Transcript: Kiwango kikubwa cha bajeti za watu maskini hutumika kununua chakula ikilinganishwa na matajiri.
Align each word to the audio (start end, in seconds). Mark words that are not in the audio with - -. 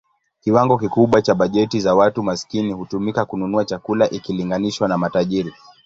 Kiwango 0.41 0.77
kikubwa 0.77 1.21
cha 1.21 1.35
bajeti 1.35 1.79
za 1.79 1.95
watu 1.95 2.23
maskini 2.23 2.73
hutumika 2.73 3.25
kununua 3.25 3.65
chakula 3.65 4.09
ikilinganishwa 4.09 4.87
na 4.87 4.97
matajiri. 4.97 5.53